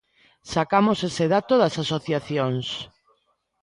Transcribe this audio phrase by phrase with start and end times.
[0.53, 2.67] Sacamos ese dato das asociacións.